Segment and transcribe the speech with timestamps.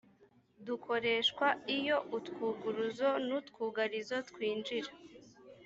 [0.65, 1.47] dukoreshwa
[1.77, 4.91] iyo utwuguruzo n utwugarizo twinjira